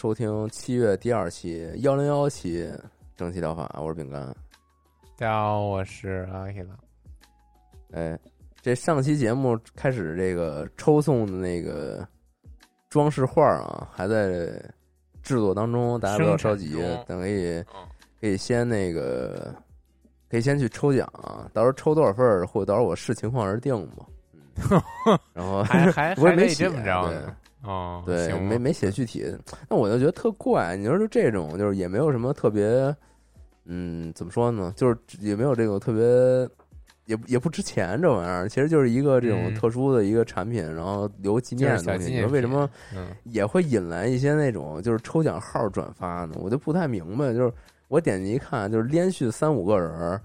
[0.00, 2.72] 收听七月第二期幺零幺期
[3.16, 4.22] 蒸汽疗法，我是饼干。
[5.16, 6.78] 大家好，我是阿 K 了。
[7.90, 8.16] 哎，
[8.62, 12.06] 这上期节目开始这个抽送的那个
[12.88, 14.46] 装饰画啊，还在
[15.20, 17.66] 制作当中，大家不要着急等可以嗯
[18.20, 19.52] 可以先那个
[20.30, 24.06] 可以先去抽奖啊，到时候抽多少份儿，或者到时候我视情况而定吧。
[24.70, 27.36] 嗯， 然后还还我也没写还可以这么着呢。
[27.62, 29.26] 哦，对，没没写具体，
[29.68, 30.76] 那我就觉得特怪。
[30.76, 32.94] 你说就这种，就是也没有什么特别，
[33.64, 34.72] 嗯，怎么说呢？
[34.76, 36.02] 就是也没有这个特别，
[37.06, 42.12] 也也不值钱这玩意儿，其实就是一个这种嗯特殊的一个产品，然后留纪念的东西。
[42.12, 46.36] 你说为什么嗯也会引来一些那种就是抽奖号转发呢？
[46.38, 47.32] 我就不太明白。
[47.32, 47.52] 就是
[47.88, 50.20] 我点进一看，就是连续三五个人儿。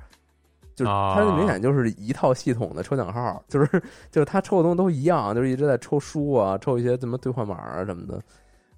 [0.75, 8.21] 就是啊它这明显就是一套系统的抽奖号，就是就是他抽的东西都一样，就是一直在抽书啊，抽一些什么兑换码啊什么的。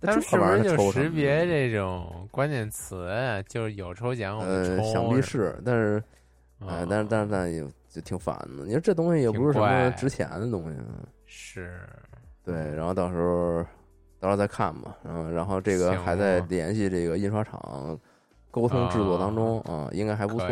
[0.01, 3.41] 那他们是不是就识别这种关键词啊？
[3.43, 6.03] 就是有抽奖我们呃，想必是，但是
[6.59, 8.65] 但是但是但是也就挺烦的。
[8.65, 10.77] 你说这东西也不是什么值钱的东西，
[11.25, 11.79] 是
[12.43, 12.55] 对。
[12.75, 13.63] 然后到时候
[14.19, 14.95] 到时候再看吧。
[15.01, 17.97] 然后然后这个还在联系这个印刷厂
[18.51, 20.47] 沟通制作当中啊、应该还不错。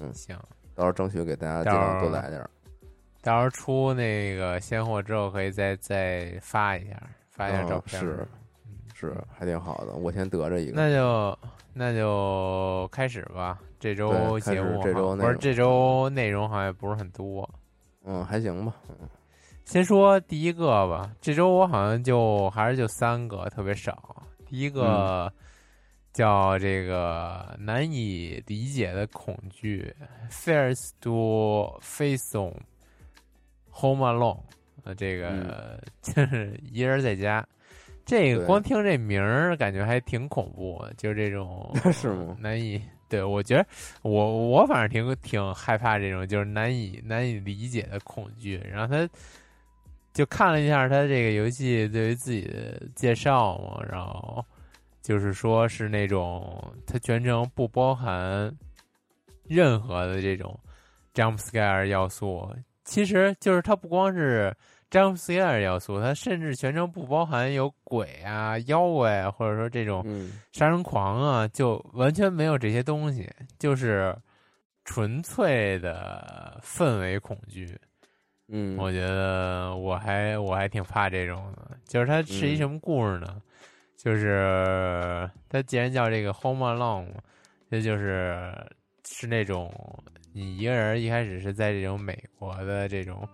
[0.00, 0.36] 嗯行。
[0.74, 2.50] 到时候争取给大家尽量候多来点儿。
[3.22, 8.00] 到时候出那个现货之后，可以再再发一下，发一下哦照片。
[8.00, 8.26] 是
[8.94, 10.72] 是还挺好的，我先得着一个。
[10.74, 11.38] 那就
[11.74, 13.58] 那就开始吧。
[13.78, 14.80] 这周节目
[15.16, 17.48] 不是这周内容好像也不是很多。
[18.04, 18.74] 嗯，还行吧。
[19.64, 24.16] 先说第一个吧，这周我好像就还是就三个，特别少。
[24.46, 25.32] 第一嗯个
[26.12, 29.94] 叫这个难以理解的恐惧
[30.30, 32.54] ，Fears to Face on
[33.72, 34.40] Home Alone，
[34.84, 37.46] 呃，这个、就是一人在家。
[38.04, 43.64] 这个光听这名儿，感觉还挺恐怖的，就是这种 是吗难以对我觉得
[44.02, 48.60] 我我反正挺挺害怕这种就是难以难以理解的恐惧。
[48.68, 49.08] 然后他
[50.12, 54.44] 就看了一下他这个游戏对于自己的介绍嘛，然后
[55.02, 58.52] 就是说是那种它全程不包含
[59.44, 60.58] 任何的这种
[61.14, 62.48] jump scare 要素，
[62.84, 64.54] 其实就是它不光是
[64.90, 73.28] jump scare 要素，它甚至全程不包含有鬼啊、妖怪啊，或者说这种嗯杀人狂啊，就完全没有这些东西，
[73.58, 74.16] 就是
[74.84, 77.78] 纯粹的氛围恐惧。
[78.52, 83.40] 嗯，我觉得我还我还挺怕这种的，就是它是一嗯什么故事呢？
[84.02, 87.12] 就是它既然叫这个 Home Alone，
[87.70, 88.50] 这就是
[89.04, 89.70] 是那种
[90.32, 93.28] 你一个人一开始是在这种美国的这种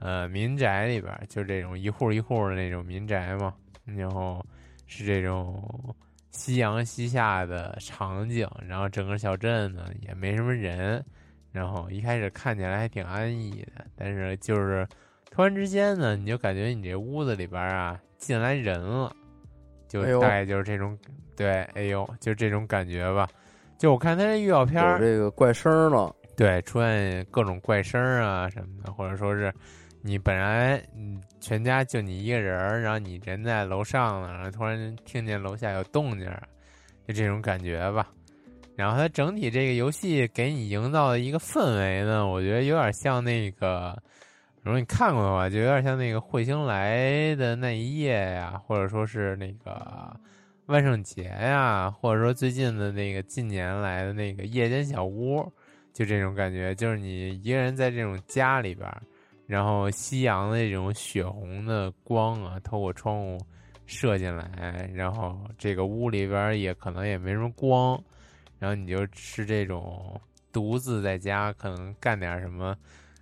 [0.00, 4.44] 呃民宅里边，就这种一户一户的那种民宅嘛，然后
[4.88, 5.94] 是这种
[6.32, 11.04] 夕阳西下的场景，然后整个小镇呢也没什么人，
[11.52, 14.84] 然后一开始看起来还挺安逸的，但是就是
[15.30, 19.14] 突然之间呢，你就感觉你这屋子里边啊进来人了，
[19.88, 20.96] 就大概就是这种，
[21.36, 23.28] 对，哎呦，就这种感觉吧。
[23.78, 26.14] 就我看他这预告片儿，这个怪声儿了。
[26.36, 29.52] 对，出现各种怪声儿啊什么的，或者说是
[30.02, 36.42] 你本来嗯全家就你一个人儿，然后你人在楼上呢，然后突然听见楼下有动静儿，
[37.06, 38.08] 就这种感觉吧。
[38.76, 44.00] 然后它整体这个游戏给你营造的一个氛围呢，我觉得有点像那个，
[44.68, 50.14] 如果你看过的话，就有点像那个彗星来的那一夜呀，或者说是那个
[50.66, 55.50] 万圣节呀，或者说最近的那个近年来的那个夜间小屋，
[55.94, 58.86] 就这种感觉，就是你一个人在这种家里边，
[59.46, 63.38] 然后夕阳的这种血红的光啊，透过窗户
[63.86, 67.98] 射进来，然后这个屋里边也可能也没什么光，
[68.58, 70.20] 然后你就是这种
[70.52, 72.76] 独自在家，可能干点什么，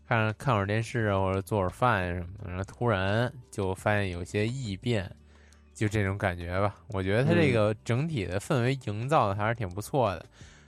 [0.09, 5.11] 看看会儿电视啊，或者做会儿饭什么的，然后突然就发现有些异变，
[5.75, 6.77] 就这种感觉吧。
[6.89, 10.25] 我觉得它这个整体的氛围营造的还是挺不错的，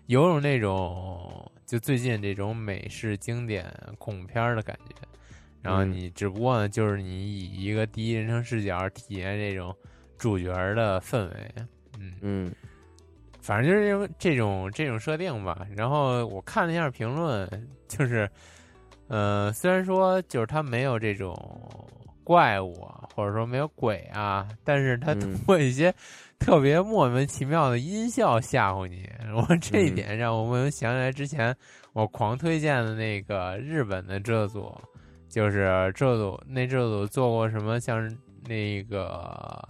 [0.06, 4.94] 有种那种就最近这种美式经典恐怖片儿的感觉。
[5.60, 9.74] 然后你只不过呢，就是你以一个第一人称视角体验这种
[10.16, 11.52] 主角的氛围，
[11.98, 12.52] 嗯嗯
[13.40, 15.66] 反正就是这种这种这种设定吧。
[15.76, 18.30] 然后我看了一下评论，就是，
[19.08, 21.34] 呃，虽然说就是它没有这种
[22.24, 25.92] 怪物啊，或者说没有鬼啊，但是它嗯通过一些
[26.38, 29.08] 特别莫名其妙的音效吓唬你。
[29.34, 31.54] 我这一点让我们想起来之前
[31.92, 34.74] 我狂推荐的那个日本的制作组，
[35.28, 38.08] 就是制作组那制作组做过什么像
[38.46, 39.66] 那个。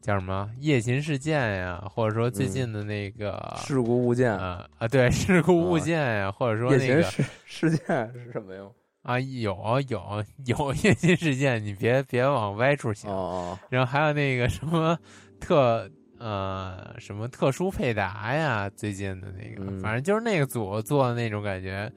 [0.00, 8.62] 叫什么夜勤事件呀，或者说最近的那个、事故物件，啊啊，对，事故物件呀，或者说那个事事件是什么呀？
[9.02, 9.56] 啊，有
[9.88, 13.10] 有有 夜勤事件，你别别往歪处想。
[13.10, 14.98] 哦然后还有那个什么
[15.40, 21.90] 特呃什么特殊配搭呀，最近的那个，嗯反正就是那个组做的那种感觉，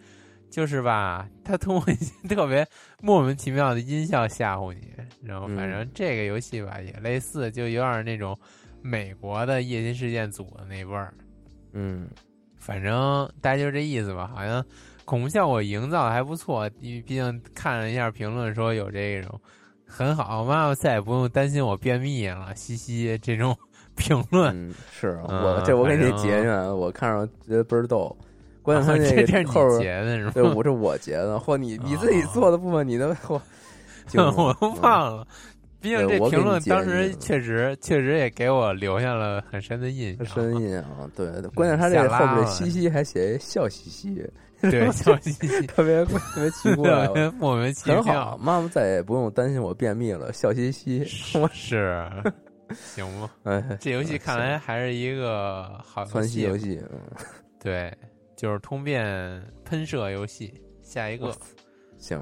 [0.49, 2.65] 就是吧，他通过一些特别
[3.01, 8.37] 莫名其妙的音效吓唬你，然后反正这个游戏吧也类似，就有点那种
[8.81, 11.13] 美国的夜勤事件组的那味儿。
[11.73, 12.07] 嗯
[12.57, 14.63] 反正大家就是这意思吧，好像
[15.05, 19.39] 恐怖效果营造的还不错，因为毕竟看了一下评论说有这种
[19.85, 23.55] 很好，妈妈再也不用担心我便秘了，嘻嘻这种
[23.95, 24.53] 评论。
[24.55, 28.15] 嗯，是嗯我这我给你截下来，我看着觉得倍儿逗。
[28.61, 30.31] 关键他这这是你截的是吗？
[30.33, 33.39] 对，我这我截的，或，你你自己做的部分，你都嚯，
[34.07, 35.27] 惊了 我都忘了。
[35.81, 40.25] 毕竟这评论当时确实确实也给我留下了很深的印象。
[40.25, 40.85] 深印象。
[41.13, 44.25] 对，关键他这个后边这拉了嘻嘻还写笑嘻嘻，
[44.71, 47.07] 对，笑嘻嘻，特别特别奇怪
[47.37, 48.37] 莫名其很好妙，。
[48.37, 51.05] 妈妈再也不用担心我便秘了，笑嘻嘻。
[51.37, 52.09] 我是，
[52.73, 53.29] 行吗。
[53.43, 56.81] 哎，这游戏看来还是一个好游戏游戏。
[56.91, 56.99] 嗯
[57.59, 57.93] 对，
[58.35, 60.53] 就是通便喷射游戏。
[60.81, 61.33] 下一个，
[61.97, 62.21] 行，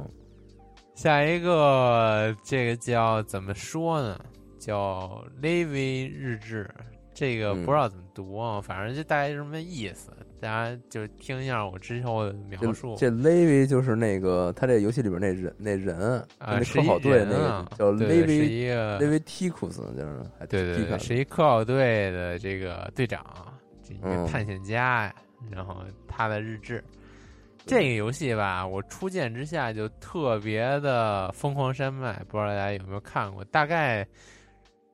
[0.96, 4.20] 下一个，这个叫怎么说呢？
[4.60, 6.70] 叫 Levi 日志。
[7.14, 10.12] 这个嗯不知道怎么读啊，反正就大概就什么意思，
[10.42, 12.96] 大家就听一下我之后的描述。
[12.98, 23.24] 这 Levi 就是那个他这游戏里边那人那人，啊，科考队那叫对对是 Levi 一个 Levi Ticus，就是对对对，是一科考队的这个队长，
[23.84, 25.16] 这一个嗯探险家呀。
[25.50, 25.78] 然后
[26.08, 26.84] 他的日志，
[27.66, 33.44] 这个游戏吧，我初见之下就特别的疯狂山脉，不知道大家有没有看过？
[33.46, 34.08] 大概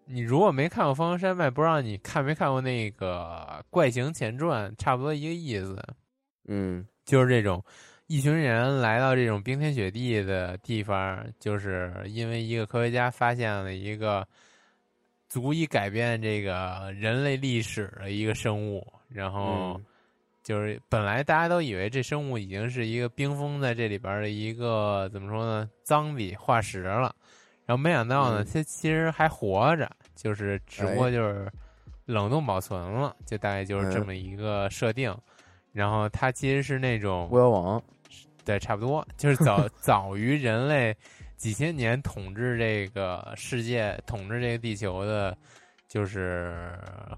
[0.07, 5.77] 你如果没看过疯狂山脉，不知道你看没看过那个《怪形前传》，差不多一个意思。
[6.47, 7.63] 嗯就是这种
[8.07, 14.25] 一群人来到这种冰天雪地的地方，就是因为一个科学家发现了一个
[15.27, 19.85] 足以改变这个人类历史的一个生物，然后嗯
[20.41, 27.13] 就是本来大家都以为这生物已经是一个冰封在这里边的一个怎么说呢，脏笔化石了，
[27.67, 31.47] 然后没想到呢，嗯它其实还活着，就是只不过哎就是
[32.05, 35.15] 冷冻保存了，就大概就是这嗯么一个设定。
[35.73, 37.83] 然后它其实是那种巫妖王，
[38.43, 40.95] 对，差不多就是早 早于人类
[41.35, 45.37] 几千年统治这个世界、统治这个地球的，
[45.87, 46.71] 就是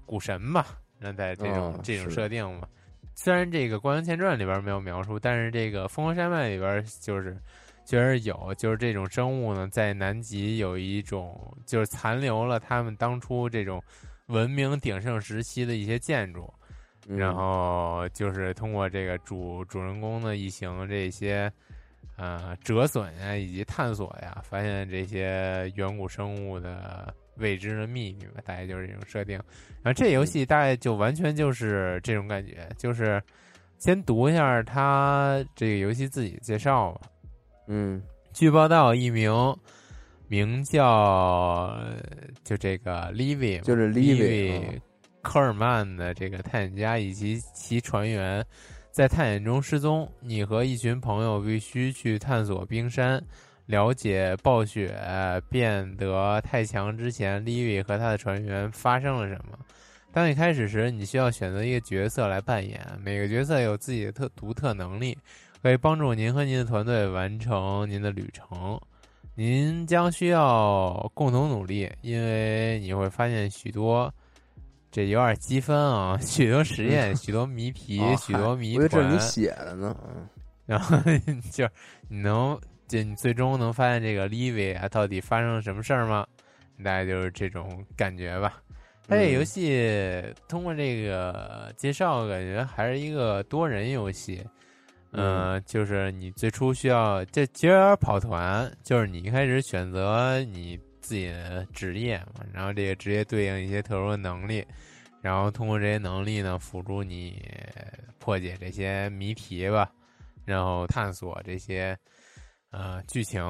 [0.04, 0.66] 古神吧。
[0.98, 2.68] 那在这种、哦这种设定嘛，
[3.14, 7.34] 虽然这个《光阳前传》里边没有描述，但是这个《疯狂山脉》里边就是
[7.90, 13.82] 确实有，就是这种生物呢，在南极有一种就是残留了他们当初这种
[14.26, 16.48] 文明鼎盛时期的一些建筑。
[17.08, 21.50] 嗯然后就是通过这个主主人公的一行这些
[22.16, 29.34] 呃折损呀以及探索呀，发现这些远古生物的未知的秘密吧，大概就是这种设定。
[29.82, 33.20] 然后这游戏大概就完全就是这种感觉，就是
[33.78, 37.00] 先读一下它这个游戏自己介绍吧。
[37.70, 38.02] 嗯。
[38.32, 39.32] 据报道，一名
[40.26, 41.80] 名叫
[42.44, 44.80] 就这个 Livy，就是嗯。
[45.22, 48.42] 科尔曼的这个探险家以及其船员
[48.90, 53.22] 在探险中失踪，你和一群朋友必须去探索冰山，
[53.66, 54.98] 了解暴雪
[55.50, 59.58] 变得太强之前，Livy 和他的船员发生了什么。
[60.10, 65.16] 当你开始时，你需要选择一个角色来扮演，每个角色有自己的特独特能力
[65.62, 68.80] 可以帮助您和您的团队完成您的旅程。
[69.34, 74.12] 您将需要共同努力，因为你会发现许多，
[74.90, 79.18] 这有点积分啊， 许多实验，许多谜题， 哦许多谜团你。
[79.18, 79.96] 写的呢。
[80.08, 80.28] 嗯
[80.66, 80.96] 然后
[81.50, 81.70] 就是
[82.08, 86.24] 你能，就你最终能发现这个 Livy 啊，到底发生了什么事儿吗？
[86.78, 88.62] 大概就是这种感觉吧。
[89.08, 94.44] 它这游戏通过这个介绍，感觉还是一个多人游戏。
[95.12, 104.64] 嗯、就是你最初需要，这其实跑团，就是你一开始选择你自己的职业嘛，然后这个职业对应一些特殊的能力，
[105.20, 107.42] 然后通过这些能力呢，辅助你
[108.18, 109.90] 破解这些谜题吧，
[110.44, 111.96] 然后探索这些
[112.70, 113.42] 呃剧情。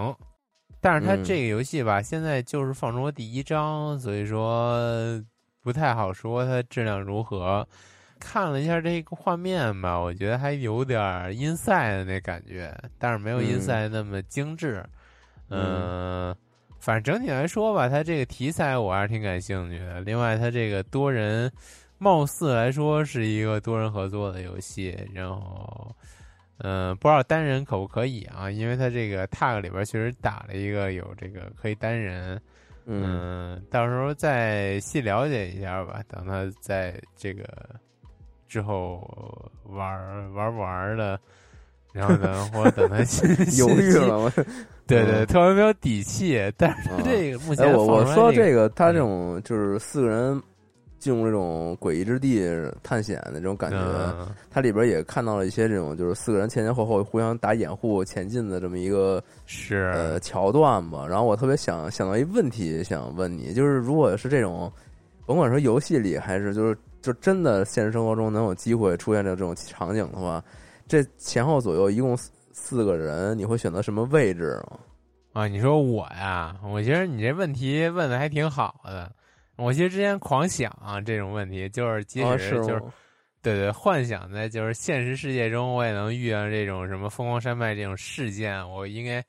[0.81, 5.23] 但是它嗯这个游戏吧，现在就是放出了第一章，所以说
[5.61, 7.69] 不太好说它质量如何。
[8.21, 11.01] 看了一下这个画面吧，我觉得还有点
[11.33, 14.85] inside 的那感觉，但是没有嗯 inside 那么精致。
[15.49, 16.37] 嗯嗯，
[16.79, 20.01] 反正整体来说吧，它这个题材我还是挺感兴趣的。
[20.03, 21.51] 另外，它这个多人，
[21.99, 25.93] 貌似来说是一个多人合作的游戏，然后，
[26.59, 28.49] 嗯，不知道单人可不可以啊？
[28.49, 32.41] 因为它这个 tag 里边确实打了一个有这个可以单人，
[32.87, 36.01] 嗯嗯，到时候再细了解一下吧。
[36.07, 37.45] 等他在这个
[38.51, 39.01] 之后
[39.69, 41.19] 玩儿玩儿玩儿的，
[41.93, 42.97] 然后呢， 或者等他
[43.57, 44.31] 犹豫了，我
[44.89, 46.37] 对对，嗯特别没有底气。
[46.59, 50.43] 但是这个目前哎，我我说这个，他这种就是四个人
[50.99, 52.45] 进入这种诡异之地
[52.83, 61.07] 探险的这种感觉，嗯它里边也看到了一些这种就是四个人前前后后互相打掩护前进的这么一个是呃桥段吧。
[61.09, 64.71] 然后我特别想想到一问题，想问你，就是如果是这种，
[65.25, 70.43] 甭管说游戏里还是就是就真的现实生活中能有机会出现的这种场景的话，
[70.87, 74.79] 这前后左右一共四四个人，你会选择什么位置吗？
[75.33, 79.11] 啊，你说我呀，我觉得你这问题问的还挺好的。
[79.57, 82.93] 我其实之前狂想、啊、这种问题，就是即啊，使是就是吗？
[83.43, 89.25] 对对，幻想在就是现实世界中，我也能遇到这种什么疯狂山脉这种事件，我应该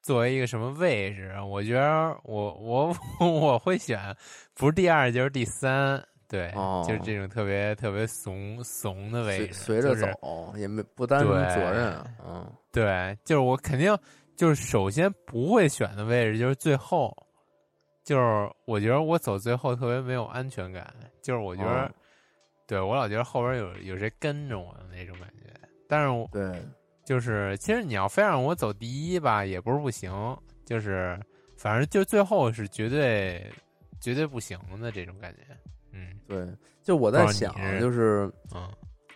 [0.00, 1.34] 作为一个什么位置？
[1.48, 4.16] 我觉得我我 我会选
[4.54, 6.02] 不是第二就是第三，
[6.32, 12.06] 对，哦就是这种特别特别怂怂的位置，随随着就是走，也没不担什么责任啊。
[12.26, 13.94] 嗯对，就是我肯定
[14.34, 17.14] 就是首先不会选的位置就是最后，
[18.02, 21.90] 就是我觉得我走最后特别没有安全感，就是我觉得，哦
[22.66, 25.52] 对我老觉得后边有有谁跟着我的那种感觉。
[25.86, 26.50] 但是我对，
[27.04, 30.10] 就是其实你要非让我走第一吧，也不是不行，
[30.64, 31.20] 就是
[31.58, 33.44] 反正就最后是绝对
[34.00, 35.42] 绝对不行的这种感觉。
[35.92, 36.46] 嗯对，
[36.82, 38.68] 就我在想就是嗯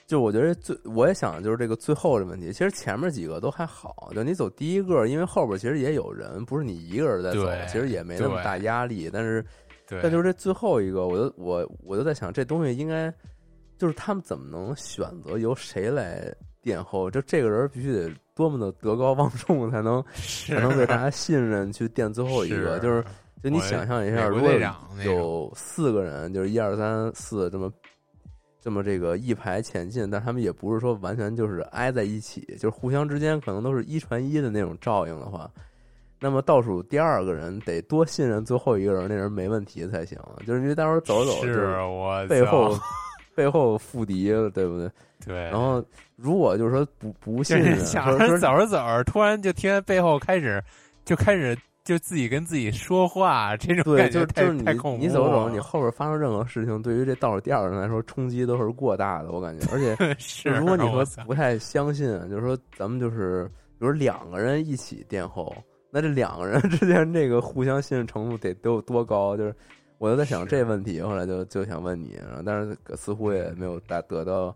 [0.06, 9.10] 就我觉得最我也想就是这个最后的问题，其实前面几个都还好，就你走第一个，因为后边其实也有人，不是你一个人在走，其实也没那么大压力。
[9.12, 9.44] 但是
[9.88, 13.12] 对，但就是这最后一个，我就我我就在想，这东西应该
[13.76, 17.10] 就是他们怎么能选择由谁来殿后？
[17.10, 20.00] 就这个人必须得多么的德高望重，才能
[20.46, 23.04] 才能被大家信任去垫最后一个，就是
[23.42, 24.50] 就你想象一下，如果
[25.04, 27.70] 有四个人，就是一二三四这么
[28.60, 35.48] 这么这个一排前进，但他们也不是说完全就是挨在一起，就是互相之间可能都是一传一的那种照应的话，
[36.18, 40.18] 那么倒数第二个人得多信任最后一个人，那人没问题才行。
[40.46, 42.76] 就是因为待会儿走走是我背后
[43.34, 44.90] 背后负敌了，对不对？
[45.24, 45.84] 对，然后
[46.16, 50.62] 如果就是说不不信任，想着走着走着，突然就听见背后开始
[51.04, 59.64] 就开始就自己跟自己说话，这种对，感觉太就就是你太恐怖你走着走着，你后边发生任何事情，对于这倒数第二个人来说，冲击都是过大的，我感觉。
[59.72, 63.46] 而且， 是如果你说不太相信，就是说咱们就是，
[63.78, 65.54] 比如两个人一起垫后，
[65.90, 69.36] 那这两个人 之间这个互相信任程度得得有多高？
[69.36, 69.54] 就是
[69.98, 74.52] 我就在想这问题，后来就就想问你，然后但是似乎也没有达得到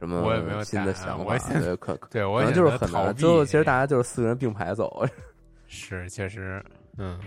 [0.00, 3.14] 什么我也没有新的想法，对，可可对我可能就是很难。
[3.14, 5.06] 最后其实大家就是四个人并排走，
[5.72, 6.62] 是确实，
[6.98, 7.18] 嗯，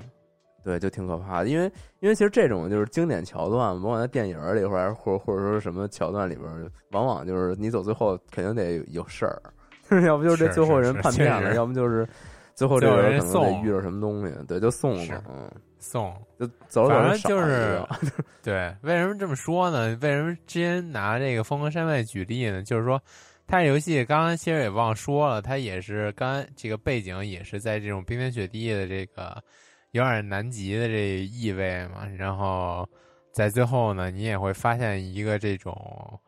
[0.63, 1.65] 对，就挺可怕的，因为
[1.99, 9.41] 因为其实这种就是经典桥段，甭管在电影里，或者或者或者说什么桥段里边，往往就是你走最后肯定得有事儿，
[10.05, 12.07] 要不就是这最后人叛变了，要不就是
[12.53, 16.13] 最后这个人可能得送遇到什么东西，对，就送是嘛，嗯，送。
[16.37, 17.81] 就走反正就是
[18.43, 19.97] 对，为什么这么说呢？
[20.01, 22.61] 为什么之前拿这个《疯狂山脉》举例呢？
[22.61, 23.01] 就是说，
[23.47, 29.43] 它这游戏刚刚其实也忘说了，它也是刚这个背景也是在这种冰天雪地的这个
[29.91, 32.05] 有点南极的这意味嘛。
[32.17, 32.87] 然后
[33.31, 36.19] 在最后呢，你也会发现一个这种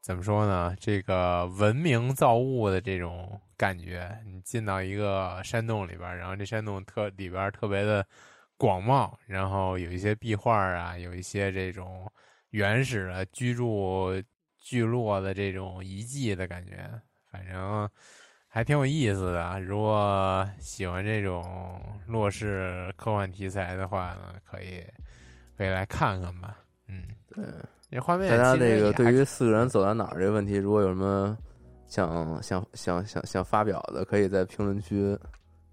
[0.00, 0.74] 怎么说呢？
[0.78, 4.16] 这个文明造物的这种感觉。
[4.26, 8.06] 你进到一个山洞里边，然后这山洞特里边特别的
[8.56, 12.10] 广袤，然后有一些壁画啊，有一些这种
[12.50, 14.12] 原始的居住
[14.62, 16.88] 聚落的这种遗迹的感觉，
[17.30, 17.88] 反正
[18.46, 19.60] 还挺有意思的。
[19.60, 24.82] 如果喜欢这种洛氏科幻题材的话呢，可以
[25.58, 26.56] 可以来看看吧。
[26.86, 27.02] 嗯，
[27.34, 27.44] 对，
[27.90, 31.36] 这画面大家那个对于四个人走到哪儿这个问题，如果有什么
[31.86, 35.18] 想想想想想发表的，可以在评论区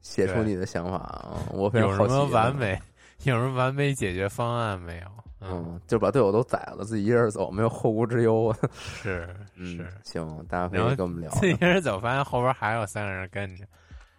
[0.01, 1.37] 写出你的想法啊！
[1.51, 2.13] 我非常有好奇。
[2.13, 2.55] 什么完？
[2.55, 2.81] 美
[3.23, 5.07] 有什么完美解决方案没有？
[5.41, 8.53] 嗯，就把队友都宰了，自己一人走，没有后顾之忧。
[8.73, 11.29] 是 嗯是，，行，大家可以跟我们聊。
[11.31, 13.65] 自己一人走，发现后边还有三个人跟着。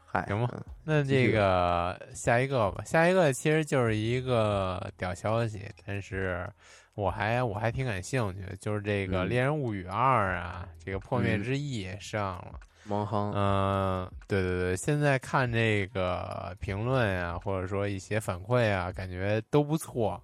[0.06, 6.48] 嗨，行吧嗯那这个下一个吧，下一个其实就是一个屌消息，但是
[6.94, 12.58] 我还我还挺感兴趣的，就是这个《嗯猎人物语二》啊，这个《破灭嗯之翼》上了。
[12.92, 20.20] 嗯、对对对，现在看这个评论啊，或者说一些反馈啊，感觉都不错，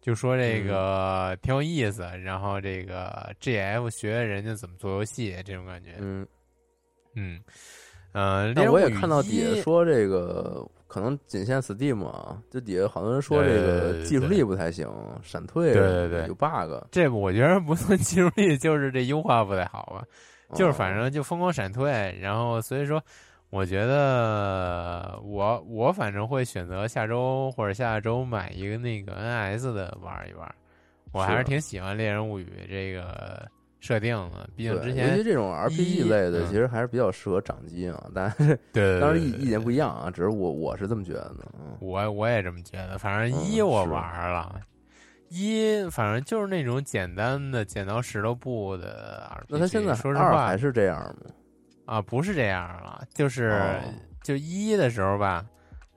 [0.00, 6.26] 就说这个挺有意思，然后这个 GF 学人家怎么做游戏这种感觉，嗯，
[7.14, 7.40] 嗯，
[8.12, 14.88] 呃，但我也看到底下说这个可能仅限 Steam 啊，就底下好多人说这个技术力不太行，
[15.22, 20.04] 闪退对对对有 bug，这我觉得不算技术力，就是这优化不太好吧。
[20.52, 23.00] 就是反哦正就疯狂闪退，然后所以说，
[23.50, 30.54] 我觉得我我反正会选择下周或者下周买一个那个 NS 的玩一玩，
[31.12, 33.44] 我还是是挺喜欢《猎人物语》这个
[33.80, 38.08] 设定的，毕竟之前其这种 RPG 类的，嗯其实还是比较适合掌机啊。
[38.14, 39.68] 但是对当然意意见不。
[39.68, 41.46] 一样啊，只是我我是这么觉得的。
[41.58, 44.60] 嗯，我我也这么觉得，反正嗯一我玩了，
[45.28, 49.46] 一反正就是那种简单的剪刀石头布的 RPG。
[49.48, 51.32] 那他现在说实话还是这样吗？
[51.90, 53.80] 啊，不是这样了，就是、哦
[54.22, 55.44] 就一的时候吧，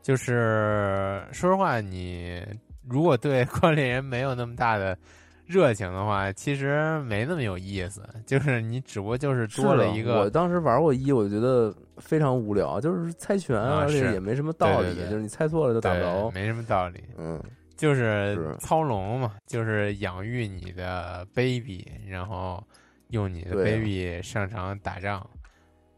[0.01, 2.41] 就是说实话，你
[2.89, 4.97] 如果对《关联人》没有那么大的
[5.45, 8.01] 热情的话，其实没那么有意思。
[8.25, 16.32] 就是你只不过就是多了一是啊我，当时玩过一，我觉得非常无聊，就是猜拳，啊而且也没什么道理，对对对就是你猜错了就打不，着。
[16.32, 17.03] 没什么道理。
[17.17, 17.39] 嗯，
[17.75, 22.65] 就是是操龙嘛，就是养育你的 baby，然后
[23.10, 25.29] 用你的 baby 上场打仗，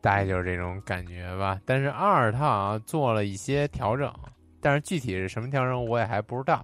[0.06, 1.60] 大概就是这种感觉吧。
[1.66, 4.14] 但是二它好像做了一些调整，
[4.62, 6.64] 但是具体是什么调整我也还不知道。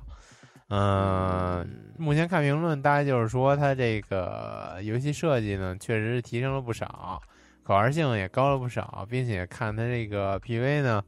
[0.70, 7.20] 嗯，目前看评论，大概就是说它这个游戏设计呢，确实是提升了不少，
[7.64, 11.04] 可玩性也高了不少，并且看它这个 PV 呢，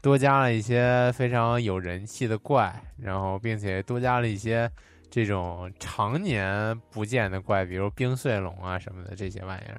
[0.00, 4.68] 多加了一些非常有人气的怪，然后并且多加了一些
[5.10, 9.78] 这种常年不见的怪，比如冰碎龙啊什么的这些玩意儿。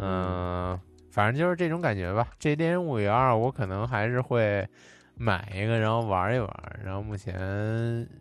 [0.00, 2.28] 嗯，反正就是这种感觉吧。
[2.38, 4.66] 这《猎人物语二》我可能还是会
[5.14, 6.80] 买一个，然后玩一玩。
[6.82, 7.34] 然后目前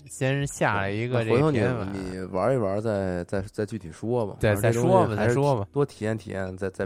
[0.06, 1.60] 先是下了一个回头你
[1.94, 4.36] 你玩一玩再，再再具体说吧。
[4.40, 6.86] 再再说吧再说吧多体验体验，再再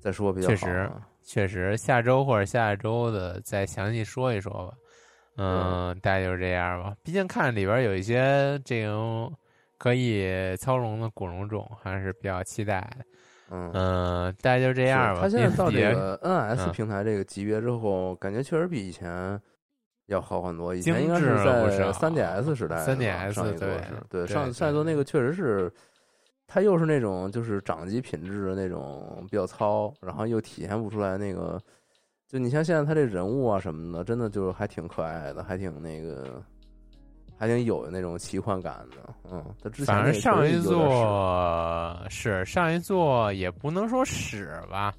[0.00, 1.08] 再说比较好确实啊。
[1.22, 4.74] 确实，下周或者下周的再详细说一说吧。
[5.36, 6.94] 嗯，大概就是这样吧。
[7.02, 9.32] 毕竟看里边有一些这种
[9.78, 13.04] 可以操龙的古龙种，还是比较期待的。
[13.50, 15.20] 嗯，嗯，大概就这样吧。
[15.22, 19.40] 他现在到这个 NS 嗯平台这个级别之后，感觉确实比以前
[20.06, 20.74] 要好很多。
[20.74, 25.72] 以前应该是在三 DS 时代的吧，3DS 上一座对是对对上上一座那个确实是，
[26.46, 31.60] 它又是那种就是掌机品质的那种比较糙，然后又体现不出来那个，
[32.28, 36.42] 就你像现在他这人物啊什么的，真的就是还挺可爱的，还挺那个。
[37.46, 44.94] 还挺有那种奇幻感的，嗯，他之前反正上一座是上一座也不能说屎吧，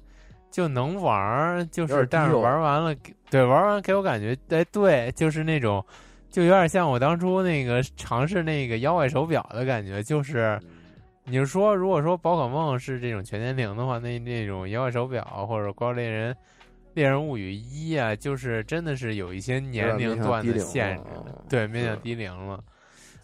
[0.50, 2.94] 就能玩，就是但是玩完了，
[3.30, 5.84] 对玩完给我感觉，哎，对，就是那种，
[6.30, 10.56] 就有点像我当初那个尝试那个妖怪手表的感觉，就是
[11.24, 16.36] 你就说，如果说宝可梦是这种全年龄的话，那那种妖怪手表或者怪物猎人。
[16.96, 21.02] 猎人物语一啊，就是真的是有一些年龄段的限制
[21.46, 22.64] 对，面向低龄了。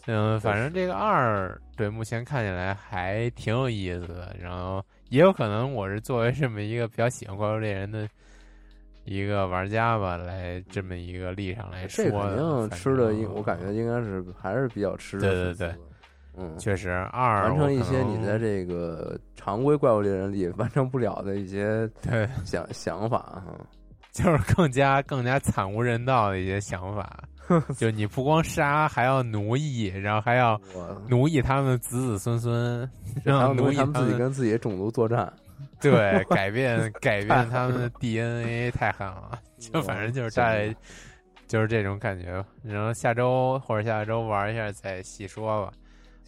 [0.04, 8.06] 嗯，反正这个二对目前看起来还挺有意思的，然后也有可能我是作为这么一个比较喜欢怪物猎人的
[9.06, 11.86] 一个玩家吧，来这么一个立场来。
[11.86, 15.74] 这肯定吃的应，我感觉应该是还是比较吃的对对对
[16.36, 23.44] 嗯，确实二完成一些你能在这个常规怪物猎人里 完成不了的一些对，想 想法哈。
[24.12, 27.18] 就是更加更加惨无人道的一些想法，
[27.78, 30.60] 就你不光杀，还要奴役，然后还要
[31.08, 32.90] 奴役他们子子孙孙，
[33.24, 35.32] 然后奴役他们自己跟自己的种族作战，
[35.80, 40.74] 对，改变改变他们的 DNA 太狠了，就反正就是大概
[41.46, 42.46] 就是这种感觉吧。
[42.62, 45.72] 然后下周或者下周玩一下再细说吧。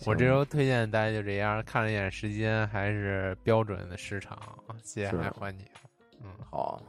[0.07, 4.39] 我这周推荐大家就这样，看了一眼时间，还是标准的时长。
[4.83, 5.65] 接下来换你，
[6.23, 6.83] 嗯，好。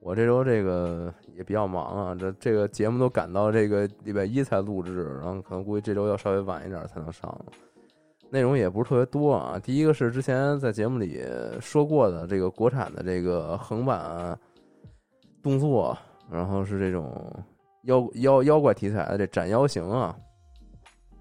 [0.00, 7.46] 我这周这个也比较忙啊，这这个节目都赶到这个礼拜一才录制，然后可能估计这周要稍微晚一点才能上了。
[8.30, 9.58] 内容也不是特别多啊。
[9.58, 11.20] 第一个是之前在节目里
[11.60, 14.38] 说过的这个国产的这个横版
[15.42, 15.98] 动作，
[16.30, 17.28] 然后是这种
[17.82, 20.16] 妖妖妖怪题材的这斩妖行啊，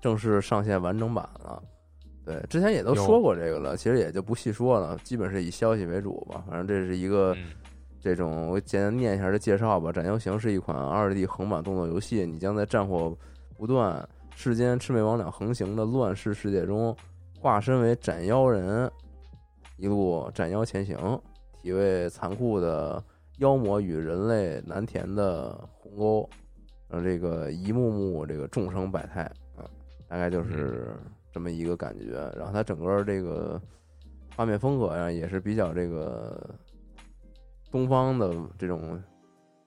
[0.01, 1.61] 正式上线完整版了。
[2.25, 6.43] 对，之前也都说过这个了，其实也就不细说了，基本是以消息为主吧。
[6.49, 7.35] 反正这是一个。
[7.99, 13.13] 这种我简单念一下这介绍吧，《斩妖行》是一款二 D 横版动作游戏，你将在战火
[13.57, 16.95] 不断、世间魑魅魍魉横行的乱世世界中，
[17.37, 18.89] 化身为斩妖人，
[19.77, 21.19] 一路斩妖前行，
[21.61, 23.03] 体味残酷的
[23.39, 26.29] 妖魔与人类难填的鸿沟，
[26.87, 29.46] 让这个一幕幕这个众生百态啊，
[30.07, 30.95] 大概就是
[31.31, 32.31] 这么一个感觉。
[32.37, 33.61] 然后它整个这个
[34.35, 36.49] 画面风格呀，也是比较这个。
[37.69, 38.97] 东方的这种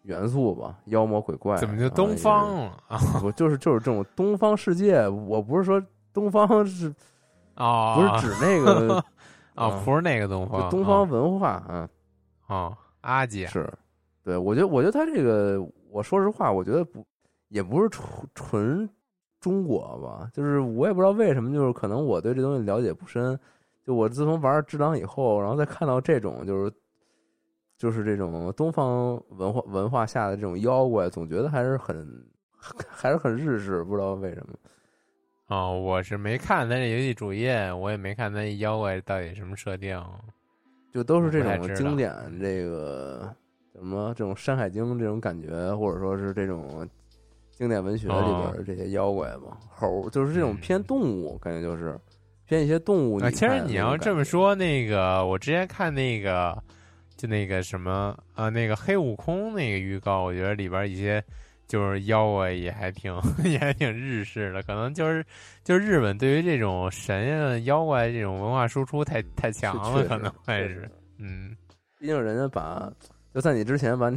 [0.05, 2.99] 元素吧，妖魔鬼怪，怎么就东方了啊？
[3.21, 5.07] 不就是就是这种东方世界？
[5.07, 6.93] 我不是说东方是
[7.55, 9.05] 啊，不是指那个
[9.55, 11.89] 啊， 不是那个东方，东方文化啊
[12.47, 13.71] 啊，阿姐是，
[14.25, 17.07] 对我觉得，我觉得他这个，我说实话，我觉得不
[17.49, 18.91] 也不是纯纯
[19.41, 23.39] 中国吧，就是我也不知道为什么，就是可能我对这东西了解不深，
[23.85, 26.73] 就我自从玩《智囊》以后，然后再看到这种就是。
[27.81, 32.07] 就是这种东方文化文化下的这种妖怪，总觉得还是很
[32.87, 34.55] 还是很日式，不知道为什么。
[35.47, 39.99] 哦，我是没看他这游戏主页，我也没看他妖怪到底什么设定，
[40.93, 43.35] 就都是这种经典这个
[43.73, 46.87] 什么这种《山海经》这种感觉，或者说是这种
[47.61, 51.97] 经典文学里边这些妖怪嘛，猴就是这种偏动物，感觉就是
[52.47, 53.21] 偏一些动物。
[53.31, 56.61] 其实你要这么说，那个我之前看那个。
[57.17, 61.23] 就那个什么啊，那个黑悟空那个预告，我觉得里边一些
[61.69, 65.23] 就是妖怪也还挺 也还挺日式的，可能就是
[65.63, 71.55] 就是日本对于这种神啊妖怪这种文化输出太太强了，可能会是嗯，
[71.99, 72.91] 毕竟人家把
[73.35, 74.11] 就在你之前把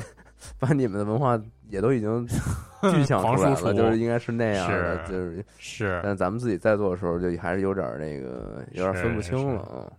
[0.60, 9.92] 把你们的文化也都已经具象 出来了，就是应该是那样的，就是是，但咱们自己在做的时候就还是有点那个有点分不清了啊。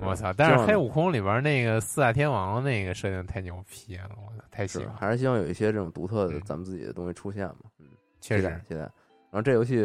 [0.00, 0.32] 我操！
[0.36, 4.94] 但是黑悟空里边那个四大天王那个设定太牛批了，我操，太喜欢。
[4.94, 7.64] 还是希望有一些这种独特的咱们自己的东西出现嘛。
[7.80, 7.86] 嗯，
[8.20, 8.80] 确实期待。
[8.80, 9.84] 然后这游戏，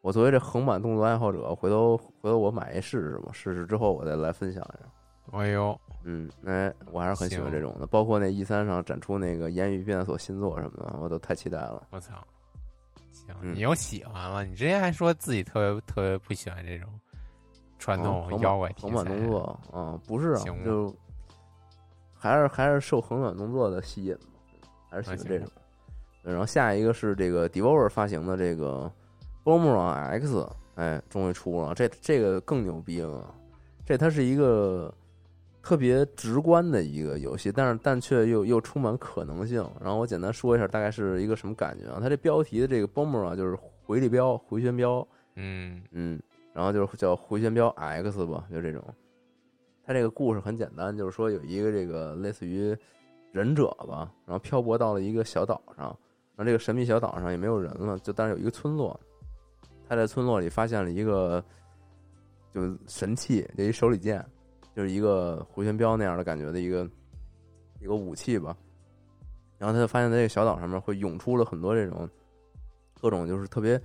[0.00, 3.30] 我作为这横版动作爱好者，回头回头我买一试试吧。
[3.32, 5.38] 试试之后我再来分享一下。
[5.38, 7.86] 哎呦，嗯，哎，我还是很喜欢这种的。
[7.86, 11.86] 包括那 E 三上展出那个《言语变所》新作什么的，我都太期待了。
[11.90, 12.14] 我操！
[13.12, 14.44] 行，你又喜欢了？
[14.44, 16.88] 你之前还说自己特别特别不喜欢这种。
[17.78, 20.94] 传统妖怪横版动作啊，不是啊，就
[22.14, 25.48] 还是还是受横版动作的吸引嘛，还是喜欢这种。
[26.22, 28.92] 然后下一个是这个 Devolver 发行的这个
[29.48, 30.34] 《Boomerang X》，
[30.74, 33.34] 哎，终于出了，这这个更牛逼了。
[33.86, 34.94] 这它是一个
[35.62, 39.64] 特别直观的一个游戏，但是但却又又充满可能性。
[39.80, 41.98] 然后我简单说一下，大概是一个什么感觉啊？
[42.00, 45.06] 它这标题的这个 Boomerang 就是回力镖、回旋镖。
[45.36, 46.20] 嗯嗯。
[46.52, 48.82] 然后就是叫回旋镖 X 吧，就这种。
[49.84, 52.76] 它这个故事很简单，就是说有一个这个类似于
[53.30, 55.84] 忍者吧，然后漂泊到了一个小岛上，
[56.36, 58.98] 然后这个神秘小岛上也没有人了，就但是有一个村落。
[59.88, 61.42] 他在村落里发现了一个
[62.52, 64.24] 就神器，就一手里剑，
[64.74, 66.88] 就是一个回旋镖那样的感觉的一个
[67.80, 68.56] 一个武器吧。
[69.58, 72.08] 然后他就发现，在这个小岛上面会涌出了很多这种
[73.00, 73.80] 各种就是特别。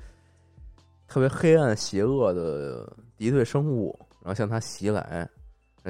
[1.08, 5.30] 特别黑暗、邪恶的敌对生物，然后向他袭来，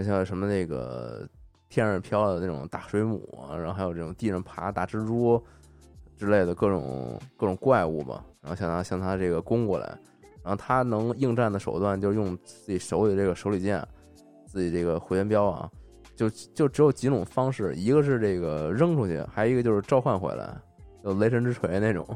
[0.04, 1.26] 像什么那个
[1.70, 5.42] 天上飘的那种大水母，然后还有这种地上爬大蜘蛛
[6.18, 9.88] 之类的各种各种怪物吧，然后向他向他这个攻过来，
[10.44, 13.82] 然后他能应战的手段就是用自己手里这个手里剑，
[14.56, 15.70] 自己这个回旋镖啊，
[16.16, 20.58] 就就只有几种方式，一个是这个扔出去，还有一个就是召唤回来，
[21.04, 22.08] 就雷神之锤那种。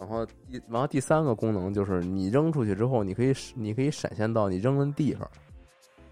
[0.00, 5.30] 然后第，然后第三个功能就是你扔出去之后，你可以你可以闪现到你扔的地方，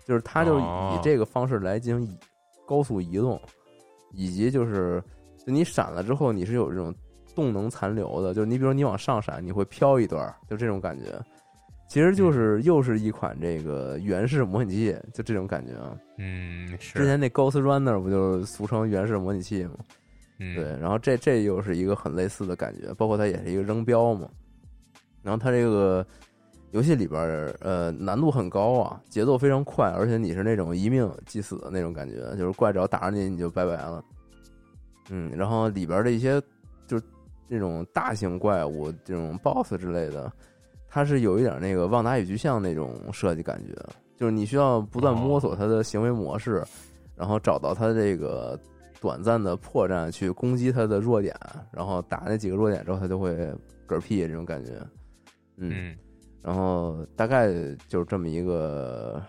[0.04, 2.18] 就是它就以这个方式来进行
[2.66, 3.40] 高速移动，
[4.12, 5.02] 以及就是
[5.38, 6.94] 就你闪了之后，你是有这种
[7.34, 11.18] 动能残留的，就是你比如你往上闪，你会飘一段，就这种感觉。
[11.88, 15.96] 其实就是又是一款这个原式模拟器，就这种感觉啊。
[16.18, 19.76] 嗯，是之前那 Ghost Runner 不就是俗称原式模拟器吗？
[20.38, 24.28] 嗯对，然后这这又是一个很类似的感觉，包括它也是一个扔标嘛。
[25.22, 26.06] 然后它这个
[26.72, 34.04] 游戏里边儿，呃，难度很高啊，节奏非常快，而且你是那种一命即死的那种感觉，就是怪只要打上你你就拜拜了。
[35.08, 36.42] 嗯，然后里边的一些
[36.86, 37.04] 就是
[37.48, 40.30] 这种大型怪物，这种 BOSS 之类的，
[40.96, 43.74] 它是有一点那个旺达与巨像那种设计感觉，
[44.16, 46.64] 就是你需要不断摸索它的行为模式，
[47.14, 48.58] 然后找到它这个
[48.98, 51.36] 短暂的破绽去攻击它的弱点，
[51.70, 53.36] 然后打那几个弱点之后，它就会
[53.86, 54.72] 嗝屁这种感觉。
[55.58, 55.96] 嗯，嗯
[56.40, 57.52] 然后大概
[57.88, 59.22] 就是这么一个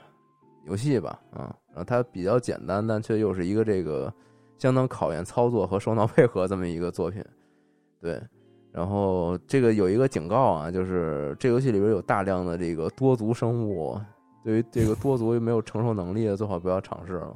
[0.67, 4.13] 游戏吧，啊，然后它比较简单，但却又是一个这个
[4.57, 7.21] 相当考验操作和手脑配合这么一个作品，
[7.99, 8.17] 对。
[8.71, 13.99] 然后这个有一个警告啊，就是这游戏里边有大量的这个多足生物，
[14.43, 17.35] 对于这个多族没有承受能力的，最好不要尝试了。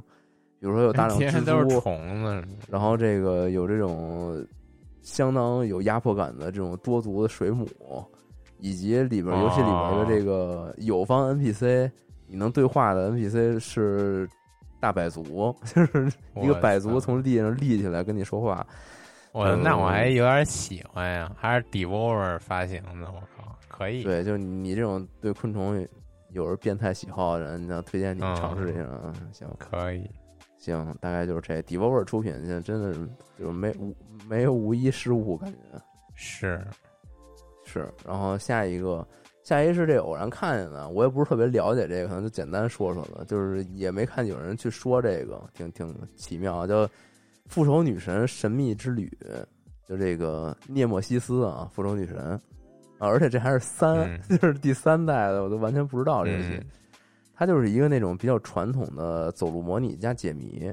[0.60, 4.46] 比如说有大量天蜘蛛天都是，虫子，然后这个有这种
[5.02, 7.67] 相当有压迫感的这种多足的水母，
[8.60, 11.89] 以及里边游戏里边的这个友方 NPC，
[12.28, 14.30] 你能对话的 NPC 是
[14.80, 18.63] 大百足， 就是一个百足从地上立起来跟你说话。
[19.34, 24.04] 我嗯那我还有点喜欢呀，还是 Devolver 发行的，我靠，可以。
[24.04, 25.88] 对，就是你这种对昆虫
[26.30, 29.13] 有着变态喜好的人，那推荐你嗯尝试一下啊。
[29.32, 30.10] 行可以。
[30.58, 33.08] 行，大概就是这 Devolver 出品，现在真的是
[33.39, 33.96] 就是没无
[34.28, 35.58] 没有无一失误，感觉。
[36.13, 36.62] 是，
[37.63, 39.08] 是，然后下一个，
[39.44, 46.86] 下一个是这偶然看见的，我也不是特别了解这个，可能就简单说说了，就是也没看有人去说这个，挺挺奇妙，叫
[47.48, 49.12] 《复仇女神神秘之旅》，
[49.88, 52.18] 就这个涅墨西斯啊，复仇女神
[52.98, 56.50] 啊，而且这还是三，嗯 就是第三代的，我都完全不知道这游戏。
[56.54, 56.66] 嗯
[57.34, 60.70] 它就是一个那种比较传统的走路模拟加解谜，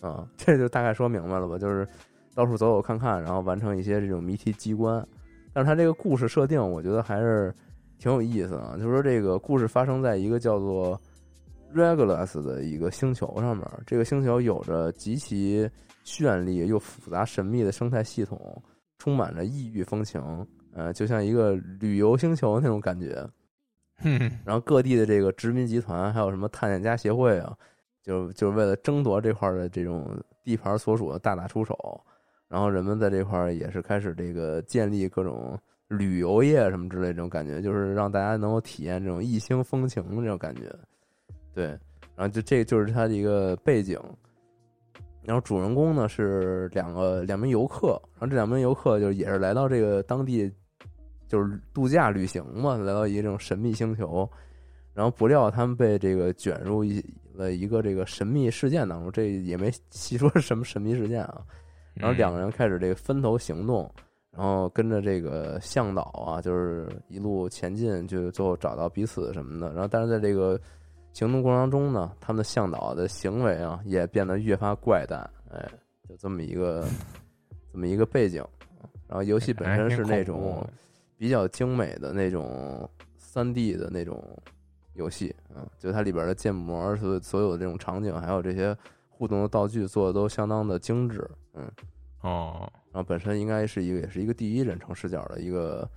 [0.00, 1.58] 啊， 这就大概说明白了吧？
[1.58, 1.86] 就是
[2.34, 5.06] 到处走走看看，然后完成一些这种谜题机关。
[5.52, 7.54] 但是它这个故事设定，我觉得还是
[7.98, 8.78] 挺有意思的。
[8.78, 10.98] 就是说，这个故事发生在一个叫做
[11.74, 15.68] Regulus 的一个星球上面，这个星球有着极其
[16.06, 18.62] 绚丽又复杂神秘的生态系统，
[18.96, 20.22] 充满着异域风情，
[20.72, 23.28] 呃，就像一个旅游星球那种感觉。
[23.98, 27.56] 哼，然后各地的这个殖民集团，还有什么探险家协会啊，
[28.02, 32.00] 就就是为了争夺这块的这种地盘所属的大打出手。
[32.46, 40.72] 然后人们在这块儿也是开始这个建立各种旅游业什么之类这种感觉，就是让大家能够体验这种异星风情的这种感觉。
[41.52, 41.66] 对，
[42.14, 43.98] 然后就这就是它的一个背景。
[45.26, 50.48] 然后主人公呢是两个两名游客，然后这两名游客就是也是来到这个当地
[51.26, 54.28] 就是度假旅行嘛，来到一个这种神秘星球，
[54.94, 61.42] 然后不料他们被这个卷入一了一个这个神秘事件当中，这也没 细说是什么神秘事件啊。
[61.94, 63.90] 然后两个人开始这个分头行动，
[64.30, 69.72] 然后跟着这个向导啊，就是一路前进，就最后找到彼此什么的。
[69.72, 70.60] 然后但是在这个
[71.16, 75.18] 行动过程中呢，他们的向导的行为啊也变得越发怪诞，
[75.50, 75.66] 哎，
[76.06, 76.86] 就这么一个
[77.72, 78.44] 这么一个背景。
[79.08, 80.62] 然后游戏本身是那种。
[81.18, 84.22] 比较精美的那种三 D 的那种
[84.92, 88.76] 游戏，嗯，就它里边的建模，所所有的这种场景，还有这些
[89.08, 91.66] 互动的道具做的都相当的精致，嗯，
[92.20, 95.90] 哦，然后本身应该是一个也是一个第一人称视角的一个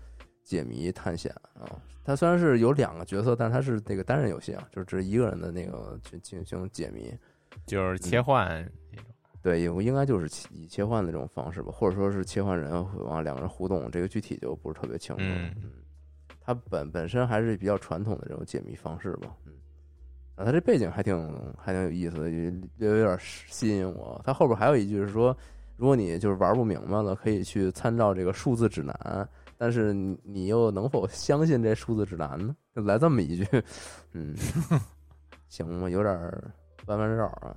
[0.49, 1.69] 解谜探险啊。
[2.03, 7.13] 它虽然是有两个角色，但它是那个单人游戏啊，就是只是一个人的那个去进行解谜。
[7.67, 8.47] 就是切换
[8.91, 9.05] 那种。
[9.43, 15.29] 对，有应该就是以切换的这种方式吧，或者说是切换人往两个人互动，这个具体就不是特别清楚了。
[15.29, 15.71] 嗯嗯，
[16.41, 19.35] 它本本身还是比较传统的这种解谜方式吧。
[19.45, 19.53] 嗯，
[20.35, 21.15] 啊，它这背景还挺
[21.57, 24.19] 还挺有意思的，有略有点吸引我。
[24.25, 25.35] 它后边还有一句是说，
[25.77, 29.29] 如果你就是玩不明白了，可以去参照这个数字指南，
[29.61, 32.55] 但是你你又能否相信这数字指南呢？
[32.73, 33.45] 就来这么一句，
[34.13, 34.33] 嗯，
[35.49, 36.15] 行吧，有点
[36.85, 37.53] 弯弯绕啊。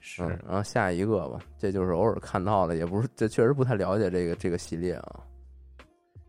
[0.00, 5.20] 是，嗯，然后下一个吧，这就是偶尔看到的，也不是，这确实不太了解这个这个系列啊。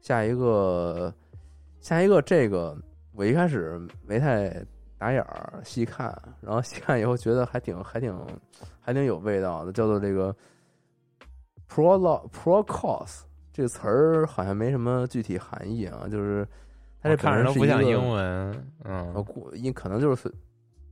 [0.01, 1.13] 下一个，
[1.79, 2.77] 下一个，这个
[3.13, 4.49] 我一开始没太
[4.97, 8.13] 打眼儿细看，然后细看以后觉得还挺还挺
[8.81, 10.35] 还挺有味道的，叫做这个
[11.69, 11.97] pro
[12.31, 16.47] pro cos 这个词儿好像没什么具体含义啊，就是
[17.01, 18.23] 它这看着都不像英文。
[18.83, 20.31] 呃，嗯，估因可能就是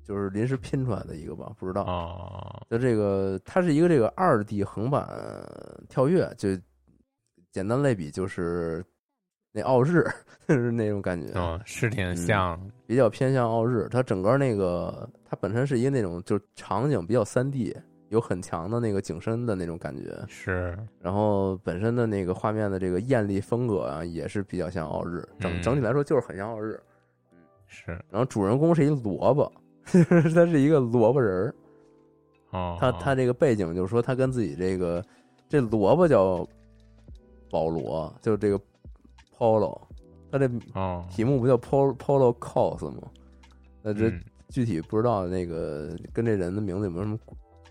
[0.03, 1.83] 就是临时拼出来的一个吧，不知道。
[1.83, 5.07] 哦，就这个，它是一个这个二 D 横版
[5.89, 6.49] 跳跃，就
[7.51, 8.83] 简单类比就是
[9.51, 10.05] 那奥日，
[10.47, 11.31] 就是那种感觉。
[11.35, 13.87] 嗯，是挺像，比较偏向奥日。
[13.89, 17.75] 它整个那个，它本身是一个那种，就是场景比较三 D，
[18.09, 20.17] 有很强的那个景深的那种感觉。
[20.27, 25.27] 是，然后本身的那个画面的这个艳丽风格啊，也是比较像奥日。
[25.39, 26.79] 整整体来说就是很像奥日。
[27.31, 27.91] 嗯，是。
[28.09, 29.51] 然后主人公是一萝卜，
[29.83, 31.55] 他是一个萝卜人儿。
[32.51, 32.77] 哦。
[32.79, 35.03] 他他这个背景就是说，他跟自己这个
[35.49, 36.47] 这萝卜叫
[37.49, 38.59] 保罗，就是这个。
[39.39, 39.79] Polo，
[40.31, 40.47] 他这
[41.11, 43.03] 题目不叫 Polo Polo Cos 吗？
[43.83, 44.11] 那这
[44.49, 47.19] 具体不知道那个跟这人的名字有没有什么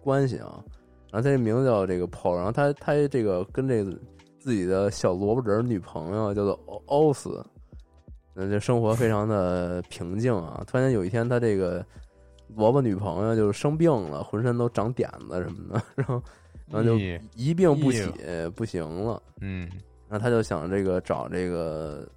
[0.06, 0.62] 关系啊？
[1.10, 3.90] 然后他这名字叫这个 Polo，然后他他这个跟这个
[4.38, 7.44] 自己的小萝卜人女朋友叫做奥斯，
[8.32, 10.62] 那这生活非常的平静啊。
[10.66, 11.84] 突然间有一天，他这个
[12.54, 16.22] 萝卜女朋友就生病了，浑身都长点子什么的，然后
[16.68, 16.96] 然后就
[17.34, 18.08] 一病不起，
[18.54, 19.20] 不行了。
[19.40, 19.68] 嗯。
[20.08, 22.08] 然后他就想这个找这个，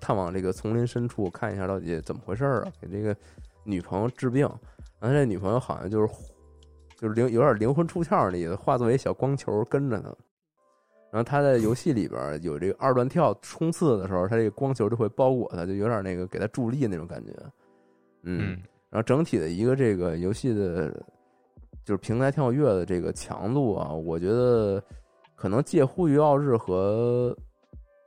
[0.00, 3.14] 探望这个丛林深处看一下到底怎么回事儿啊，给这个
[3.62, 4.48] 女朋友治病。
[4.98, 6.06] 然后这女朋友好像就是
[6.96, 10.08] 就是灵有点灵魂出窍的意思，化作一小光球跟着他。
[11.12, 17.32] 然后他在游戏里边有这个二段跳冲刺的时候，他这个光球就会包裹他，就有点那个给他助力那种感觉。
[18.22, 20.90] 嗯，然后整体的一个这个游戏的，
[21.84, 24.82] 就是平台跳跃的这个强度啊，我觉得。
[25.38, 27.36] 可能介乎于奥日和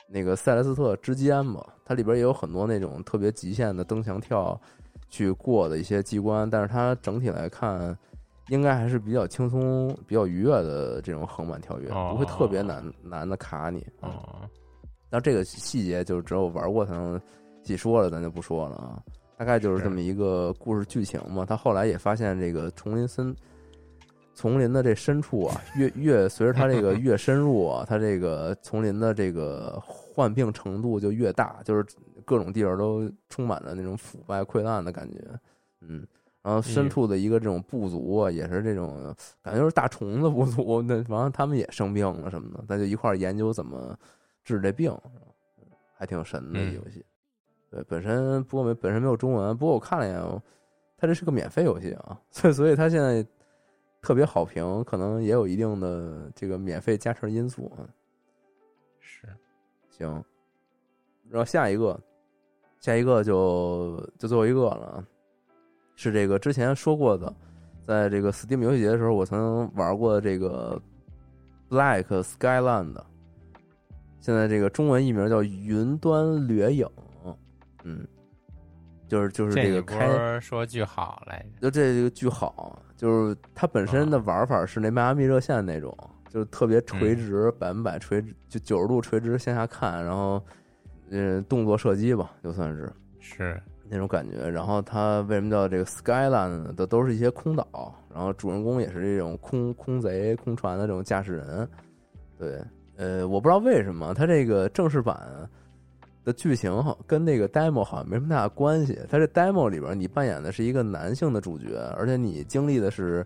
[0.08, 4.60] 那个塞莱斯特之间吧，它里边也有很多那种特别极限的蹬墙跳
[5.10, 7.96] 去过的一些机关，但是它整体来看
[8.50, 13.86] 应该还是比较轻松、比较愉悦的这种横版跳跃，不会特别难难的卡你。
[14.02, 14.42] 哦，
[15.10, 17.20] 那这个细节就只有玩过才能
[17.64, 19.02] 细说了，咱就不说了啊。
[19.38, 21.46] 大概就是这么一个故事剧情嘛。
[21.46, 23.36] 他后来也发现这个丛林森。
[24.36, 31.86] 丛林的这深处啊，越越随着他这个越深入啊，他这个丛林的这个患病程度就越大，就是
[32.24, 35.18] 各种地方都充满了那种腐败溃烂的感觉，
[35.82, 36.08] 嗯，
[36.50, 43.98] 然后深处的一个这种部族啊，也是这种感觉，就是大虫子部族，那完了他们也生病了什么的，咱就一块儿研究怎么
[44.44, 44.92] 治这病，
[45.96, 47.06] 还挺神的游戏。
[47.70, 50.42] 对，本身不过没本身没有中文，不过我看了一眼，
[50.98, 53.26] 它这是个免费游戏啊，所以所以它现在。
[54.02, 57.84] 特别好评，可能也有一定的这个免费加成因素啊。
[58.98, 59.28] 是，
[59.90, 60.24] 行，
[61.30, 62.00] 然后下一个，
[62.80, 65.06] 下一个就就最后一个了，
[66.02, 67.34] 是这个之前说过的，
[67.86, 70.82] 在这个 Steam 游戏节的时候，我曾玩过这个
[71.70, 72.96] Black Skyland，
[74.22, 76.88] 现在这个中文译名叫云端掠影，
[77.84, 78.08] 嗯。
[79.10, 85.98] 就是就是这个开说句好来着，就这个句好，就是它本身的玩法是那迈阿密热线那种，
[86.30, 90.40] 就是特别垂直，百分百垂直，就九十度垂直向下看，然后
[91.10, 92.94] 嗯，动作射击吧，就算是。
[93.20, 94.48] 是那种感觉。
[94.50, 101.68] 然后它为什么叫这个 Skyland 的都是一些空岛，然后主人公也是这种空空贼、空船的这种驾驶人。
[102.38, 102.62] 对，
[102.98, 105.50] 呃，我不知道为什么它这个正式版。
[106.26, 109.00] 的剧情跟那个 demo 好像没什么大关系。
[109.10, 113.26] 它这 demo 里边，你扮演的是一个男性的主角，而且你经历的是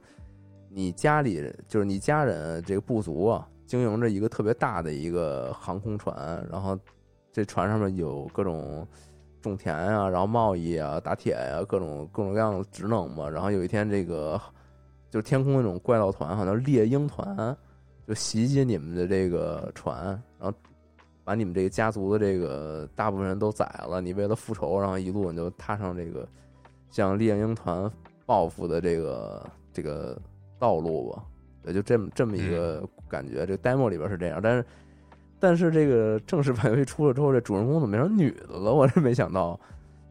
[0.69, 6.15] 你家里就是你家人这个部族啊，经营着一个特别大的一个航空船，
[6.51, 6.77] 然后
[7.31, 8.87] 这船上面有各种
[9.43, 13.29] 种田啊，然后贸易啊、打铁呀，各种各种各样的职能嘛。
[13.29, 14.39] 然后有一天，这个
[15.09, 17.55] 就是天空那种怪盗团，好像猎鹰团，
[18.07, 20.05] 就袭击你们的这个船，
[20.39, 20.53] 然后。
[21.25, 26.27] 把你们这个家族的这个大部分人都宰了，你为了复仇，然后一路你就踏上这个
[26.89, 27.89] 向猎鹰团
[28.25, 30.21] 报复的这个这个
[30.59, 31.23] 道路吧。
[31.65, 33.45] 也就这么这么一个感觉。
[33.45, 34.65] 这 demo 里边是这样，但是
[35.43, 38.73] 但是这个正式版游戏出了之后，这主人公怎么变成女的了？
[38.73, 39.59] 我是没想到。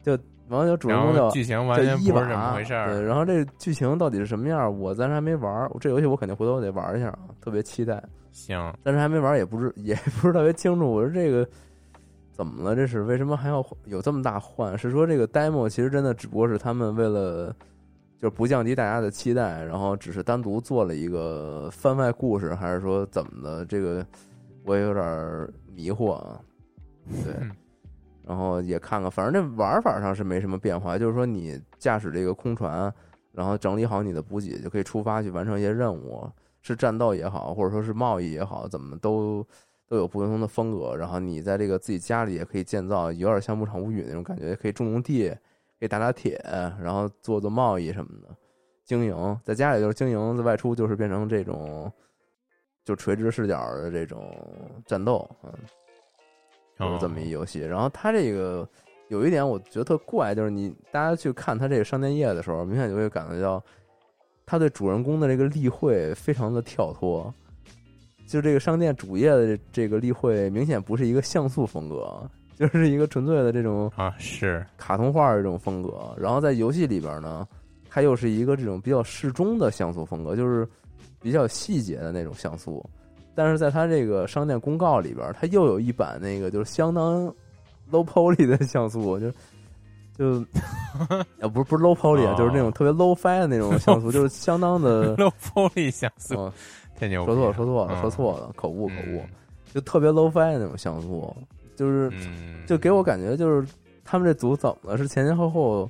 [0.03, 0.15] 就
[0.47, 3.03] 完了，主人公叫剧情完全不是这么回事儿。
[3.03, 4.79] 然后这剧情到底是什么样？
[4.79, 5.67] 我暂时还没玩。
[5.79, 7.99] 这游戏我肯定回头得玩一下啊，特别期待。
[8.31, 10.91] 行，但是还没玩，也不是 也不是特别清楚。
[10.91, 11.47] 我说这个
[12.31, 12.75] 怎么了？
[12.75, 14.77] 这是为什么还要有这么大换？
[14.77, 17.51] 是说这个 demo 其实真的只不过是他们为了
[18.19, 23.65] 就是不降低大家的期待，然后只是单独做了一个番外故事，还是说怎么的？
[23.65, 24.05] 这个
[24.63, 26.39] 我也有点迷惑啊。
[27.23, 27.33] 对，
[28.25, 32.93] 然后也看看，反正这玩法上是没什么变化，就是说你驾驶这个空船，
[33.31, 36.29] 然后整理好你的补给，就可以出发去完成一些任务。
[36.65, 39.45] 是战斗也好，或者说是贸易也好，怎么都
[39.89, 40.95] 都有不同的风格。
[40.95, 45.27] 然后你在这个自己家里也可以建造，有点像牧场物语那种感觉，可以种种地，
[45.77, 46.41] 可以打打铁，
[46.81, 48.29] 然后做做贸易什么的，
[48.85, 49.39] 经营。
[49.43, 51.91] 在家里就是经营，在外出就是变成这种
[52.83, 54.35] 就垂直视角的这种
[54.85, 55.29] 战斗。
[55.43, 55.51] 嗯，
[56.77, 57.59] 就是这么一哦游戏。
[57.59, 58.67] 然后它这个
[59.09, 63.63] 有一点我觉得特怪，就是你大家去看它这个商店页的时候，明显就会感觉到
[64.45, 67.33] 它对主人公的这个例会非常的跳脱。
[68.25, 76.15] 就这个商店主页的这这个例会，明显不是一个像素风格，就是一个纯粹的这种啊，是卡通画的这种风格。
[76.17, 77.45] 然后在游戏里边呢，
[77.89, 80.67] 它又是一个这种比较适中的像素风格，就是
[81.21, 82.83] 比较细节的那种像素。
[83.35, 87.27] 但是在它这个商店公告里边，它又有一版那个就是相当
[87.91, 89.31] low poly 的像素，就
[90.15, 90.39] 就
[91.41, 95.15] 啊不是不是 low poly 啊，哦就是那种特别 low fi 的那种像素，就是相当的。
[95.17, 96.53] low poly 像素，嗯，
[96.95, 99.29] 太牛说错了，说错了，嗯说错了，口误口误，嗯
[99.73, 101.35] 就特别 low fi 的那种像素，
[101.75, 103.67] 就是嗯，就给我感觉就是
[104.05, 104.97] 他们这组怎么了？
[104.99, 105.89] 是前前后后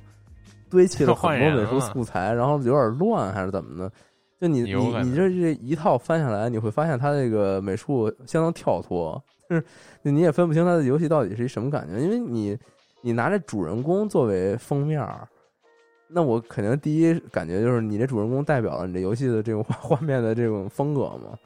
[0.70, 3.92] 堆砌了很多美术素材，然后有点乱，还是怎么的？
[4.40, 9.64] 就你你你这这一套翻下来，你会发现它这个美术相当跳脱，就是
[10.02, 12.58] 你也分不清它的游戏到底是一什么感觉，因为你
[13.00, 15.26] 你拿这主人公作为封面儿。
[16.06, 21.36] 那我肯定第一感觉就是你这主人公代表了你这游戏的这种画 画面的这种风格嘛，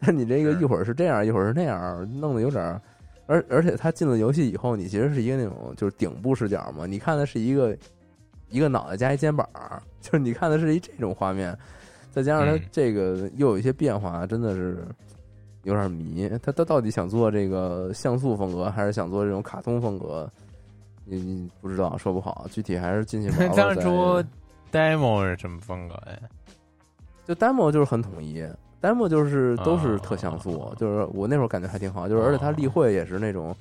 [0.00, 2.80] 但你这个一会儿是这样，一会儿是那样，弄得有点儿，
[3.26, 7.76] 而而且他进了游戏以后，你其实是一个那种就是顶部视角嘛，你看的是一个
[8.48, 11.56] 一个脑袋加一肩膀儿， 就是你看的是一这种画面，
[12.10, 14.86] 再加上它嗯这个又有一些变化，真的是
[15.62, 16.28] 有点迷。
[16.42, 20.30] 他他到底想做这个像素风格，还是想做这种卡通风格？
[21.04, 24.22] 你你不知道，说不好，具体还是进去玩当初
[24.70, 26.18] demo 是什么风格呀？
[27.26, 28.44] 就 demo 就是很统一
[28.82, 33.56] ，demo 就是都是特像素，哦就是我那会儿感觉还挺好，就是而且它例会也是那种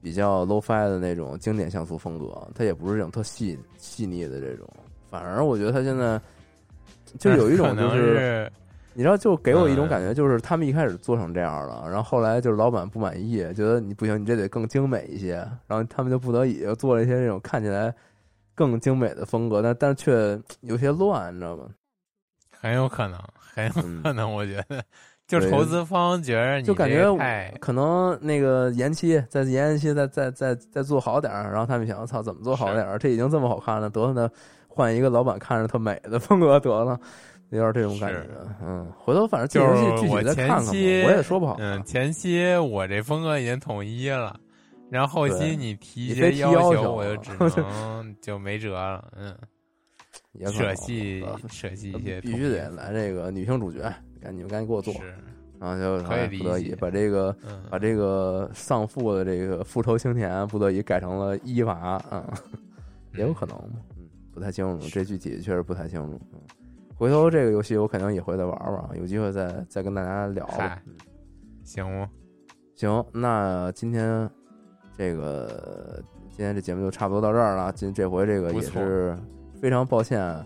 [0.00, 4.66] 比较 low fi 的那种经典像素风格，它也不是这种特细细腻的这种，
[5.10, 6.18] 反而我觉得它现在
[7.18, 8.52] 就有一种就是是
[8.94, 15.36] 你知道，就给我一种嗯感觉，就是他们一开始做成这样了，然后后来就是老板不满意，觉得你不行，你这得更精美一些，
[15.66, 17.94] 然后他们就不得已又做了一些这种看起来
[18.54, 21.64] 更精美的风格，但但却有些乱，你知道吗？
[22.60, 23.18] 很有可能，
[23.54, 24.82] 很有嗯可能，我觉得，
[25.26, 32.98] 就投资方觉得你就感觉太可能那个延期，再延延期，再再再再做好点儿，然后他们想，操，怎么做好点儿？
[32.98, 34.30] 这已经这么好看了，得了，那
[34.72, 36.98] 换一个老板看着特美的风格得了，
[37.50, 38.24] 有点这种感觉。
[38.62, 41.56] 嗯，回头反正这就是游戏具体再看看我也说不好。
[41.58, 44.38] 嗯，前期我这风格已经统一了，
[44.88, 49.36] 然后后期你提一些要求我就只能就没辙了，嗯，
[50.32, 53.80] 也舍弃呃舍弃一些必须得来这个女性主角，
[54.22, 55.14] 赶紧赶紧给我做，是，
[55.58, 61.74] 然后就可以不得已把这个嗯，把这个丧父的这个复仇青田不得已改成了伊娃
[62.08, 62.32] 啊，
[63.14, 63.56] 也有可能
[64.32, 66.20] 不太清楚，这具体确实不太清楚。
[66.32, 66.40] 嗯，
[66.96, 70.48] 回头这个游戏我肯定也会再玩玩，有机会再再跟大家聊
[71.64, 72.08] 行吗？
[72.74, 74.28] 行，那今天
[74.96, 77.72] 这个今天这节目就差不多到这儿了。
[77.72, 79.16] 今这回这个也是
[79.60, 80.44] 非常抱歉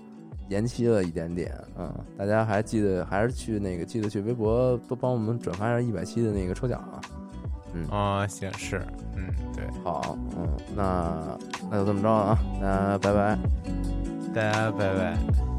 [0.49, 7.01] 延期了一点点，嗯，大家还记得还是去那个记得去微博多帮我们转发一下一百期的那个抽奖啊。
[7.75, 8.81] 嗯，啊，行是，
[9.17, 11.39] 嗯，对，好，嗯，那
[11.71, 13.39] 那就这么着了啊，那拜拜。
[14.35, 15.54] 大家拜拜。